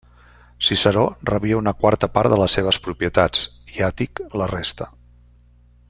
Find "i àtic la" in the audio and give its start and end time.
3.75-4.49